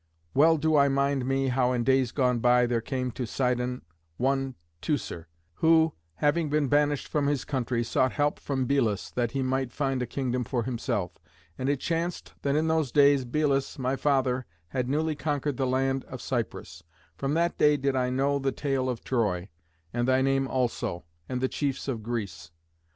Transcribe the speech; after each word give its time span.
Well 0.33 0.57
do 0.57 0.75
I 0.75 0.87
mind 0.87 1.27
me 1.27 1.49
how 1.49 1.73
in 1.73 1.83
days 1.83 2.11
gone 2.11 2.39
by 2.39 2.65
there 2.65 2.81
came 2.81 3.11
to 3.11 3.27
Sidon 3.27 3.83
one 4.17 4.55
Teucer, 4.81 5.27
who, 5.57 5.93
having 6.15 6.49
been 6.49 6.67
banished 6.69 7.07
from 7.07 7.27
his 7.27 7.45
country, 7.45 7.83
sought 7.83 8.13
help 8.13 8.39
from 8.39 8.65
Belus 8.65 9.11
that 9.11 9.33
he 9.33 9.43
might 9.43 9.71
find 9.71 10.01
a 10.01 10.07
kingdom 10.07 10.43
for 10.43 10.63
himself. 10.63 11.11
And 11.55 11.69
it 11.69 11.79
chanced 11.79 12.33
that 12.41 12.55
in 12.55 12.67
those 12.67 12.91
days 12.91 13.25
Belus, 13.25 13.77
my 13.77 13.95
father, 13.95 14.47
had 14.69 14.89
newly 14.89 15.13
conquered 15.15 15.57
the 15.57 15.67
land 15.67 16.03
of 16.05 16.19
Cyprus. 16.19 16.81
From 17.15 17.35
that 17.35 17.59
day 17.59 17.77
did 17.77 17.95
I 17.95 18.09
know 18.09 18.39
the 18.39 18.51
tale 18.51 18.89
of 18.89 19.03
Troy, 19.03 19.49
and 19.93 20.07
thy 20.07 20.23
name 20.23 20.47
also, 20.47 21.03
and 21.29 21.41
the 21.41 21.47
chiefs 21.47 21.87
of 21.87 22.01
Greece. 22.01 22.49